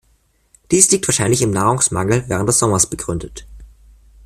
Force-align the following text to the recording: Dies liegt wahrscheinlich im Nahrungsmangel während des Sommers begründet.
Dies 0.71 0.89
liegt 0.89 1.07
wahrscheinlich 1.07 1.43
im 1.43 1.51
Nahrungsmangel 1.51 2.23
während 2.27 2.49
des 2.49 2.57
Sommers 2.57 2.87
begründet. 2.89 3.45